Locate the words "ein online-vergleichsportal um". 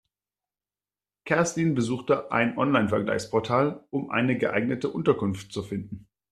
2.31-4.09